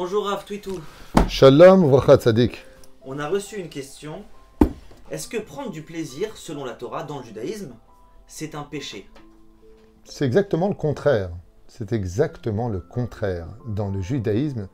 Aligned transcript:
Bonjour 0.00 0.26
Rav 0.26 0.44
Twitou. 0.44 0.80
Shalom, 1.26 1.90
Vrachat 1.90 2.18
Tzadik. 2.18 2.64
On 3.02 3.18
a 3.18 3.26
reçu 3.26 3.58
une 3.58 3.68
question. 3.68 4.22
Est-ce 5.10 5.26
que 5.26 5.38
prendre 5.38 5.72
du 5.72 5.82
plaisir, 5.82 6.36
selon 6.36 6.64
la 6.64 6.74
Torah, 6.74 7.02
dans 7.02 7.18
le 7.18 7.24
judaïsme, 7.24 7.74
c'est 8.28 8.54
un 8.54 8.62
péché? 8.62 9.10
C'est 10.04 10.24
exactement 10.24 10.68
le 10.68 10.76
contraire. 10.76 11.30
C'est 11.66 11.92
exactement 11.92 12.68
le 12.68 12.78
contraire. 12.78 13.48
Dans 13.66 13.88
le 13.90 14.00
judaïsme, 14.00 14.68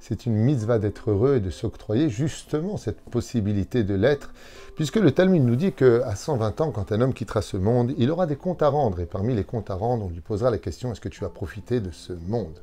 c'est 0.00 0.26
une 0.26 0.34
mitzvah 0.34 0.78
d'être 0.78 1.10
heureux 1.10 1.36
et 1.36 1.40
de 1.40 1.50
s'octroyer 1.50 2.08
justement 2.08 2.76
cette 2.76 3.00
possibilité 3.00 3.84
de 3.84 3.94
l'être, 3.94 4.32
puisque 4.76 4.96
le 4.96 5.10
Talmud 5.10 5.42
nous 5.42 5.56
dit 5.56 5.72
qu'à 5.72 6.14
120 6.14 6.60
ans, 6.60 6.70
quand 6.70 6.92
un 6.92 7.00
homme 7.00 7.14
quittera 7.14 7.42
ce 7.42 7.56
monde, 7.56 7.92
il 7.98 8.10
aura 8.10 8.26
des 8.26 8.36
comptes 8.36 8.62
à 8.62 8.68
rendre, 8.68 9.00
et 9.00 9.06
parmi 9.06 9.34
les 9.34 9.44
comptes 9.44 9.70
à 9.70 9.74
rendre, 9.74 10.06
on 10.06 10.10
lui 10.10 10.20
posera 10.20 10.50
la 10.50 10.58
question 10.58 10.92
est-ce 10.92 11.00
que 11.00 11.08
tu 11.08 11.24
as 11.24 11.28
profité 11.28 11.80
de 11.80 11.90
ce 11.90 12.12
monde? 12.12 12.62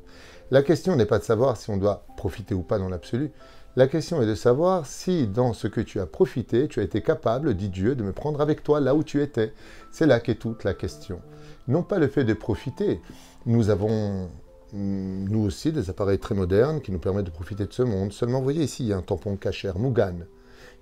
La 0.50 0.62
question 0.62 0.96
n'est 0.96 1.06
pas 1.06 1.18
de 1.18 1.24
savoir 1.24 1.56
si 1.56 1.70
on 1.70 1.76
doit 1.76 2.04
profiter 2.16 2.54
ou 2.54 2.62
pas 2.62 2.78
dans 2.78 2.88
l'absolu, 2.88 3.32
la 3.76 3.88
question 3.88 4.22
est 4.22 4.26
de 4.26 4.36
savoir 4.36 4.86
si 4.86 5.26
dans 5.26 5.52
ce 5.52 5.66
que 5.66 5.80
tu 5.80 5.98
as 5.98 6.06
profité, 6.06 6.68
tu 6.68 6.78
as 6.78 6.84
été 6.84 7.02
capable, 7.02 7.54
dit 7.54 7.70
Dieu, 7.70 7.96
de 7.96 8.04
me 8.04 8.12
prendre 8.12 8.40
avec 8.40 8.62
toi 8.62 8.78
là 8.78 8.94
où 8.94 9.02
tu 9.02 9.20
étais. 9.20 9.52
C'est 9.90 10.06
là 10.06 10.20
qu'est 10.20 10.36
toute 10.36 10.62
la 10.62 10.74
question. 10.74 11.20
Non 11.66 11.82
pas 11.82 11.98
le 11.98 12.06
fait 12.06 12.22
de 12.22 12.34
profiter. 12.34 13.00
Nous 13.46 13.70
avons 13.70 14.30
nous 14.74 15.44
aussi, 15.44 15.70
des 15.70 15.88
appareils 15.88 16.18
très 16.18 16.34
modernes 16.34 16.80
qui 16.80 16.90
nous 16.90 16.98
permettent 16.98 17.26
de 17.26 17.30
profiter 17.30 17.64
de 17.64 17.72
ce 17.72 17.82
monde. 17.82 18.12
Seulement, 18.12 18.38
vous 18.38 18.44
voyez 18.44 18.64
ici, 18.64 18.82
il 18.82 18.88
y 18.88 18.92
a 18.92 18.96
un 18.96 19.02
tampon 19.02 19.36
cachère, 19.36 19.78
Mugan, 19.78 20.26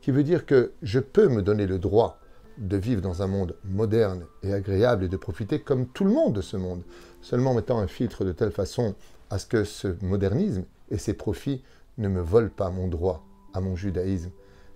qui 0.00 0.10
veut 0.10 0.24
dire 0.24 0.46
que 0.46 0.72
je 0.82 0.98
peux 0.98 1.28
me 1.28 1.42
donner 1.42 1.66
le 1.66 1.78
droit 1.78 2.18
de 2.58 2.76
vivre 2.76 3.02
dans 3.02 3.22
un 3.22 3.26
monde 3.26 3.54
moderne 3.64 4.24
et 4.42 4.52
agréable 4.52 5.04
et 5.04 5.08
de 5.08 5.16
profiter 5.16 5.60
comme 5.60 5.86
tout 5.86 6.04
le 6.04 6.12
monde 6.12 6.34
de 6.34 6.40
ce 6.40 6.56
monde, 6.56 6.82
seulement 7.20 7.50
en 7.50 7.54
mettant 7.54 7.78
un 7.78 7.86
filtre 7.86 8.24
de 8.24 8.32
telle 8.32 8.50
façon 8.50 8.94
à 9.30 9.38
ce 9.38 9.46
que 9.46 9.64
ce 9.64 9.96
modernisme 10.02 10.64
et 10.90 10.98
ses 10.98 11.14
profits 11.14 11.62
ne 11.98 12.08
me 12.08 12.20
volent 12.20 12.50
pas 12.54 12.70
mon 12.70 12.88
droit 12.88 13.24
à 13.54 13.60
mon 13.60 13.76
judaïsme 13.76 14.30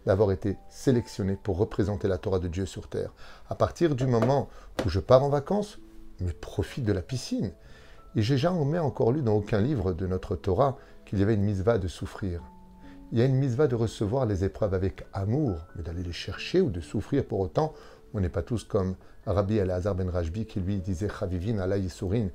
d'avoir 0.05 0.31
été 0.31 0.57
sélectionné 0.71 1.37
pour 1.43 1.59
représenter 1.59 2.07
la 2.07 2.19
Torah 2.19 2.39
de 2.39 2.49
Dieu 2.49 2.65
sur 2.65 2.89
terre. 2.89 3.13
À 3.49 3.55
partir 3.55 3.95
du 3.95 4.07
moment 4.07 4.49
où 4.85 4.89
je 4.89 5.01
pars 5.01 5.25
en 5.25 5.29
vacances, 5.29 5.79
je 6.25 6.33
profite 6.33 6.85
de 6.85 6.93
la 6.93 7.03
piscine, 7.03 7.53
et 8.17 8.23
j'ai 8.23 8.39
jamais 8.39 8.79
encore 8.79 9.13
lu 9.13 9.21
dans 9.21 9.35
aucun 9.35 9.61
livre 9.61 9.93
de 9.93 10.07
notre 10.07 10.37
Torah 10.37 10.79
qu'il 11.05 11.21
y 11.21 11.23
avait 11.23 11.35
une 11.35 11.43
misva 11.43 11.79
de 11.79 11.87
souffrir. 11.87 12.43
Il 13.13 13.19
y 13.19 13.23
a 13.23 13.27
une 13.27 13.37
misva 13.37 13.69
de 13.69 13.75
recevoir 13.75 14.25
les 14.25 14.43
épreuves 14.43 14.73
avec 14.73 15.07
amour, 15.13 15.59
mais 15.77 15.83
d'aller 15.83 16.03
les 16.03 16.15
chercher 16.15 16.63
ou 16.63 16.71
de 16.71 16.81
souffrir 16.81 17.27
pour 17.27 17.41
autant. 17.41 17.75
On 18.15 18.21
n'est 18.21 18.31
pas 18.31 18.43
tous 18.43 18.65
comme 18.65 18.97
Rabbi 19.27 19.59
El-Hazar 19.59 19.95
ben 19.95 20.09
Rajbi 20.09 20.47
qui 20.47 20.61
lui 20.61 20.79
disait 20.79 21.11
Chavivin 21.11 21.59
ala 21.59 21.77
Yisurin. 21.77 22.29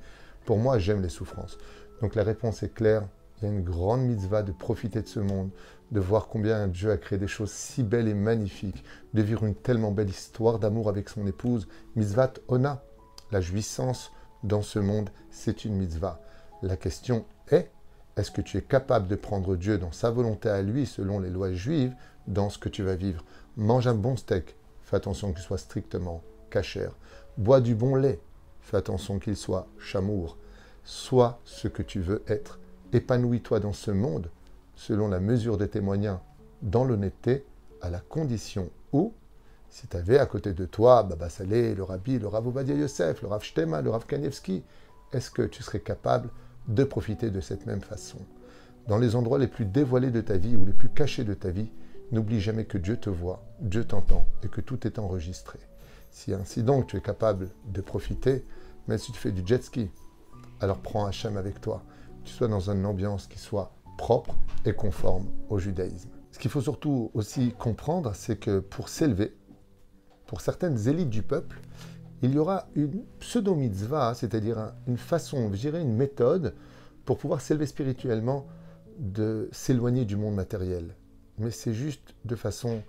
Pour 0.46 0.58
moi, 0.58 0.78
j'aime 0.78 1.02
les 1.02 1.08
souffrances. 1.08 1.58
Donc 2.00 2.14
la 2.14 2.22
réponse 2.22 2.62
est 2.62 2.72
claire. 2.72 3.02
Il 3.40 3.48
y 3.48 3.48
a 3.48 3.52
une 3.52 3.64
grande 3.64 4.02
mitzvah 4.02 4.44
de 4.44 4.52
profiter 4.52 5.02
de 5.02 5.08
ce 5.08 5.18
monde, 5.18 5.50
de 5.90 5.98
voir 5.98 6.28
combien 6.28 6.68
Dieu 6.68 6.92
a 6.92 6.96
créé 6.96 7.18
des 7.18 7.26
choses 7.26 7.50
si 7.50 7.82
belles 7.82 8.08
et 8.08 8.14
magnifiques, 8.14 8.84
de 9.14 9.22
vivre 9.22 9.44
une 9.44 9.56
tellement 9.56 9.90
belle 9.90 10.10
histoire 10.10 10.60
d'amour 10.60 10.88
avec 10.88 11.08
son 11.08 11.26
épouse. 11.26 11.66
Mitzvat 11.96 12.34
Ona, 12.46 12.84
la 13.32 13.40
jouissance 13.40 14.12
dans 14.42 14.62
ce 14.62 14.78
monde, 14.78 15.10
c'est 15.30 15.64
une 15.64 15.76
mitzvah. 15.76 16.20
La 16.62 16.76
question 16.76 17.24
est, 17.50 17.70
est-ce 18.16 18.30
que 18.30 18.42
tu 18.42 18.58
es 18.58 18.62
capable 18.62 19.08
de 19.08 19.16
prendre 19.16 19.56
Dieu 19.56 19.78
dans 19.78 19.92
sa 19.92 20.10
volonté 20.10 20.48
à 20.48 20.62
lui, 20.62 20.86
selon 20.86 21.18
les 21.18 21.30
lois 21.30 21.52
juives, 21.52 21.94
dans 22.26 22.50
ce 22.50 22.58
que 22.58 22.68
tu 22.68 22.82
vas 22.82 22.96
vivre? 22.96 23.24
Mange 23.56 23.86
un 23.86 23.94
bon 23.94 24.16
steak, 24.16 24.56
fais 24.82 24.96
attention 24.96 25.32
qu'il 25.32 25.42
soit 25.42 25.58
strictement 25.58 26.22
cachère. 26.50 26.92
Bois 27.38 27.60
du 27.60 27.74
bon 27.74 27.94
lait, 27.94 28.20
fais 28.60 28.76
attention 28.76 29.18
qu'il 29.18 29.36
soit 29.36 29.66
chamour. 29.78 30.36
Sois 30.84 31.40
ce 31.44 31.68
que 31.68 31.82
tu 31.82 32.00
veux 32.00 32.22
être. 32.26 32.58
Épanouis-toi 32.92 33.60
dans 33.60 33.72
ce 33.72 33.90
monde, 33.90 34.30
selon 34.74 35.08
la 35.08 35.20
mesure 35.20 35.56
de 35.56 35.66
tes 35.66 35.80
moyens, 35.80 36.18
dans 36.60 36.84
l'honnêteté, 36.84 37.46
à 37.80 37.90
la 37.90 38.00
condition 38.00 38.70
où 38.92 39.14
si 39.72 39.88
tu 39.88 39.96
avais 39.96 40.18
à 40.18 40.26
côté 40.26 40.52
de 40.52 40.66
toi 40.66 41.02
Baba 41.02 41.28
le 41.40 41.82
Rabbi, 41.82 42.18
le 42.18 42.28
Rav 42.28 42.46
Obadia 42.46 42.74
Yosef, 42.74 43.22
le 43.22 43.28
Rav 43.28 43.42
Shtema, 43.42 43.80
le 43.80 43.88
Rav 43.88 44.04
Kanievski, 44.04 44.62
est-ce 45.12 45.30
que 45.30 45.40
tu 45.40 45.62
serais 45.62 45.80
capable 45.80 46.28
de 46.68 46.84
profiter 46.84 47.30
de 47.30 47.40
cette 47.40 47.64
même 47.64 47.80
façon? 47.80 48.18
Dans 48.86 48.98
les 48.98 49.16
endroits 49.16 49.38
les 49.38 49.46
plus 49.46 49.64
dévoilés 49.64 50.10
de 50.10 50.20
ta 50.20 50.36
vie 50.36 50.56
ou 50.56 50.66
les 50.66 50.74
plus 50.74 50.90
cachés 50.90 51.24
de 51.24 51.32
ta 51.32 51.48
vie, 51.48 51.72
n'oublie 52.10 52.38
jamais 52.38 52.66
que 52.66 52.76
Dieu 52.76 52.98
te 52.98 53.08
voit, 53.08 53.42
Dieu 53.60 53.84
t'entend 53.86 54.26
et 54.42 54.48
que 54.48 54.60
tout 54.60 54.86
est 54.86 54.98
enregistré. 54.98 55.58
Si 56.10 56.34
ainsi 56.34 56.62
donc 56.62 56.88
tu 56.88 56.98
es 56.98 57.00
capable 57.00 57.48
de 57.64 57.80
profiter, 57.80 58.44
même 58.88 58.98
si 58.98 59.10
tu 59.10 59.18
fais 59.18 59.32
du 59.32 59.42
jet 59.46 59.64
ski, 59.64 59.88
alors 60.60 60.80
prends 60.80 61.06
Hachem 61.06 61.38
avec 61.38 61.62
toi. 61.62 61.82
Tu 62.24 62.34
sois 62.34 62.48
dans 62.48 62.68
une 62.70 62.84
ambiance 62.84 63.26
qui 63.26 63.38
soit 63.38 63.72
propre 63.96 64.36
et 64.66 64.74
conforme 64.74 65.28
au 65.48 65.58
judaïsme. 65.58 66.10
Ce 66.30 66.38
qu'il 66.38 66.50
faut 66.50 66.60
surtout 66.60 67.10
aussi 67.14 67.54
comprendre, 67.58 68.12
c'est 68.14 68.36
que 68.36 68.58
pour 68.58 68.90
s'élever, 68.90 69.34
pour 70.32 70.40
certaines 70.40 70.88
élites 70.88 71.10
du 71.10 71.22
peuple, 71.22 71.60
il 72.22 72.32
y 72.32 72.38
aura 72.38 72.66
une 72.74 73.04
pseudo-mitzvah, 73.20 74.14
c'est-à-dire 74.14 74.72
une 74.86 74.96
façon, 74.96 75.52
je 75.52 75.58
dirais 75.58 75.82
une 75.82 75.94
méthode, 75.94 76.54
pour 77.04 77.18
pouvoir 77.18 77.42
s'élever 77.42 77.66
spirituellement, 77.66 78.46
de 78.98 79.50
s'éloigner 79.52 80.06
du 80.06 80.16
monde 80.16 80.34
matériel. 80.34 80.96
Mais 81.36 81.50
c'est 81.50 81.74
juste 81.74 82.14
de 82.24 82.34
façon 82.34 82.82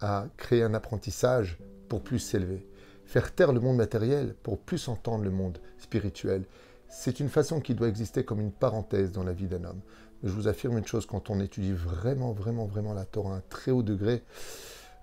à 0.00 0.28
créer 0.38 0.62
un 0.62 0.72
apprentissage 0.72 1.58
pour 1.90 2.02
plus 2.02 2.20
s'élever. 2.20 2.66
Faire 3.04 3.34
taire 3.34 3.52
le 3.52 3.60
monde 3.60 3.76
matériel 3.76 4.34
pour 4.42 4.58
plus 4.58 4.88
entendre 4.88 5.24
le 5.24 5.30
monde 5.30 5.58
spirituel. 5.76 6.46
C'est 6.88 7.20
une 7.20 7.28
façon 7.28 7.60
qui 7.60 7.74
doit 7.74 7.88
exister 7.88 8.24
comme 8.24 8.40
une 8.40 8.50
parenthèse 8.50 9.12
dans 9.12 9.24
la 9.24 9.34
vie 9.34 9.46
d'un 9.46 9.64
homme. 9.64 9.82
Je 10.22 10.30
vous 10.30 10.48
affirme 10.48 10.78
une 10.78 10.86
chose, 10.86 11.04
quand 11.04 11.28
on 11.28 11.38
étudie 11.38 11.74
vraiment, 11.74 12.32
vraiment, 12.32 12.64
vraiment 12.64 12.94
la 12.94 13.04
Torah 13.04 13.34
à 13.34 13.36
un 13.36 13.42
très 13.50 13.72
haut 13.72 13.82
degré, 13.82 14.22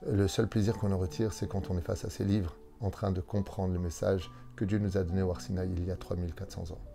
le 0.05 0.27
seul 0.27 0.47
plaisir 0.47 0.77
qu'on 0.77 0.91
en 0.91 0.97
retire, 0.97 1.33
c'est 1.33 1.47
quand 1.47 1.69
on 1.69 1.77
est 1.77 1.81
face 1.81 2.05
à 2.05 2.09
ces 2.09 2.23
livres, 2.23 2.55
en 2.81 2.89
train 2.89 3.11
de 3.11 3.21
comprendre 3.21 3.73
le 3.73 3.79
message 3.79 4.31
que 4.55 4.65
Dieu 4.65 4.79
nous 4.79 4.97
a 4.97 5.03
donné 5.03 5.21
au 5.21 5.31
Arsinaï 5.31 5.69
il 5.71 5.85
y 5.85 5.91
a 5.91 5.95
3400 5.95 6.71
ans. 6.71 6.94